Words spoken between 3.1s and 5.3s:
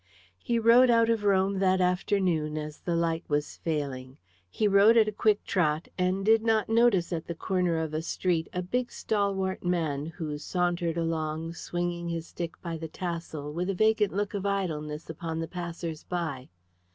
was failing. He rode at a